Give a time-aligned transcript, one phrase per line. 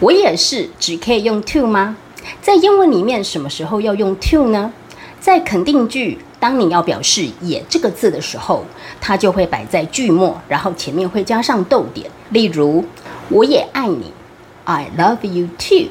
[0.00, 1.94] 我也是只可以用 to 吗？
[2.40, 4.72] 在英文里面，什么时候要用 to 呢？
[5.20, 8.64] 在肯定句，当你要表示也这个字的时候，
[8.98, 12.10] 它就会摆在句末，然后前面会加上逗点。
[12.30, 12.82] 例如，
[13.28, 14.10] 我也爱你
[14.64, 15.90] ，I love you too，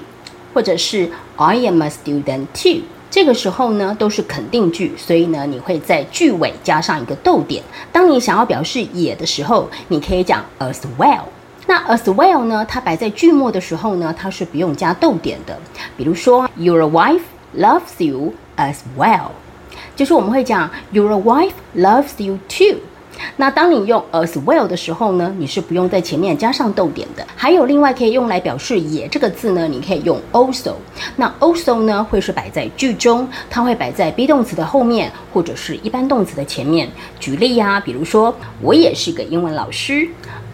[0.55, 2.81] 或者是 I am a student too。
[3.11, 7.63] 这个时候呢，都是肯定句，所以呢，你会在句尾加上一个逗点。
[7.91, 11.25] 当你想要表示也的时候，你可以讲 as well。
[11.67, 15.57] 那 as well 呢，它摆在句末的时候呢，它是不用加逗点的。
[15.95, 17.21] 比如说，Your wife
[17.55, 19.29] loves you as well，
[19.95, 22.78] 就是我们会讲 Your wife loves you too。
[23.39, 27.25] 那当你用 as well 的时候呢，你是不用在前面加上逗点的。
[27.37, 30.73] 还有另外可以用来表示也这个字呢，你可以用 also。
[31.15, 36.89] 那 also 呢会是摆在句中，它会摆在 be 动词的后面或者是一般动词的前面。
[37.17, 40.05] 举例呀，比如说我也是个英文老师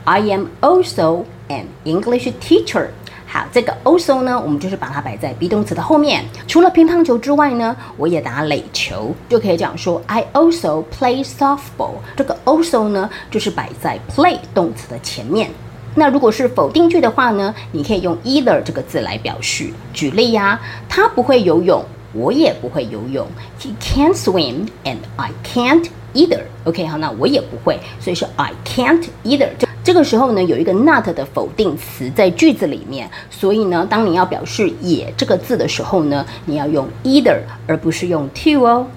[0.03, 2.89] ，I am also an English teacher。
[3.35, 6.23] 好，这个 also 呢，我们就是把它摆在 be 动词的后面。
[6.47, 11.95] 除了乒乓球之外呢，我也打垒球，就可以讲说 I also play softball。
[12.15, 15.49] 这个 also 呢，就是摆在 play 动词的前面。
[15.95, 19.69] 那如果是否定句的话呢，你可以用 either 这个字来表示。
[19.93, 23.27] 举例呀，他不会游泳，我也不会游泳。
[23.59, 26.43] He can't swim and I can't either。
[26.63, 29.49] OK，好，那我也不会，所以是 I can't either。
[29.85, 38.87] 这个时候呢，有一个 not 的否定词在句子里面，所以呢，当你要表示也这个字的时候呢，你要用 either 而不是用 to 哦。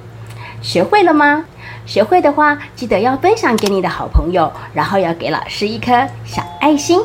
[0.62, 1.44] 学会了吗？
[1.84, 5.92] 学会的话，记得要分享给你的好朋友，然后要给老师一颗
[6.24, 6.98] 小爱心。